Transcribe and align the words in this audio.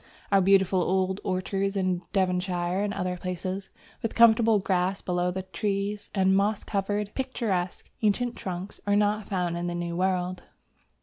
Our 0.31 0.41
beautiful 0.41 0.81
old 0.81 1.21
orchards 1.23 1.75
in 1.77 2.01
Devonshire 2.11 2.79
and 2.81 2.91
other 2.91 3.17
places, 3.17 3.69
with 4.01 4.15
comfortable 4.15 4.57
grass 4.57 4.99
below 4.99 5.29
the 5.29 5.43
trees, 5.43 6.09
and 6.15 6.35
moss 6.35 6.63
covered, 6.63 7.13
picturesque, 7.13 7.87
ancient 8.01 8.35
trunks, 8.35 8.79
are 8.87 8.95
not 8.95 9.27
found 9.29 9.57
in 9.57 9.67
the 9.67 9.75
New 9.75 9.95
World. 9.95 10.41